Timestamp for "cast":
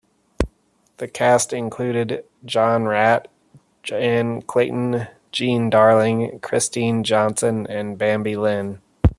1.07-1.53